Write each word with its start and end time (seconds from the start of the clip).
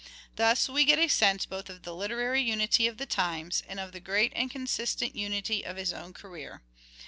Thus 0.35 0.67
we 0.67 0.83
get 0.83 0.97
a 0.97 1.07
sense 1.07 1.45
both 1.45 1.69
of 1.69 1.83
the 1.83 1.93
literary 1.93 2.41
unity 2.41 2.87
of 2.87 2.97
the 2.97 3.05
times, 3.05 3.61
and 3.67 3.79
of 3.79 3.91
the 3.91 3.99
great 3.99 4.33
and 4.35 4.49
consistent 4.49 5.15
unity 5.15 5.63
of 5.63 5.77
his 5.77 5.93
own 5.93 6.11
career. 6.11 6.63